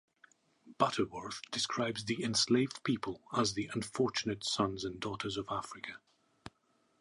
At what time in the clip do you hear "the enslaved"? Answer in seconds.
2.05-2.83